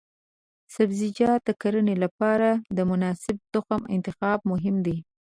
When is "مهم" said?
4.51-4.75